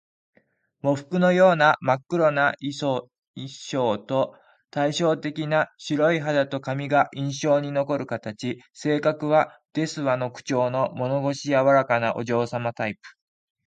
[0.83, 3.03] 喪服のような真っ黒な衣
[3.49, 4.33] 装と、
[4.71, 8.57] 対照的な白い肌と髪が印象に残る人形。
[8.73, 13.01] 性格は「ですわ」口調の物腰柔らかなお嬢様タイプ